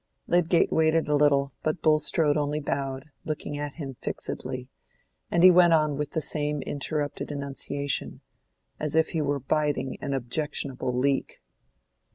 Lydgate 0.25 0.71
waited 0.71 1.07
a 1.07 1.13
little, 1.15 1.53
but 1.61 1.83
Bulstrode 1.83 2.35
only 2.35 2.59
bowed, 2.59 3.11
looking 3.23 3.59
at 3.59 3.75
him 3.75 3.97
fixedly, 4.01 4.67
and 5.29 5.43
he 5.43 5.51
went 5.51 5.73
on 5.73 5.95
with 5.95 6.13
the 6.13 6.23
same 6.23 6.63
interrupted 6.63 7.29
enunciation—as 7.29 8.95
if 8.95 9.09
he 9.09 9.21
were 9.21 9.39
biting 9.39 9.97
an 10.01 10.13
objectional 10.13 10.91
leek. 10.91 11.39